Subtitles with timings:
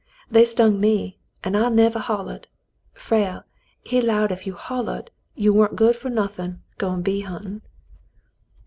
[0.31, 2.47] They stung me, an' I nevah hollered.
[2.91, 3.43] Frale,
[3.83, 7.61] he 'lowed ef you hollered, you wa'n't good fer nothin', goin' bee hunt'n'.'